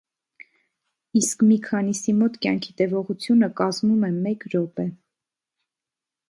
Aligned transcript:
Իսկ 1.19 1.43
մի 1.49 1.57
քանիսի 1.67 2.15
մոտ 2.21 2.39
կյանքի 2.45 2.73
տևողությունը 2.81 3.51
կազմում 3.61 4.09
է 4.09 4.11
մեկ 4.25 4.49
րոպե։ 4.55 4.89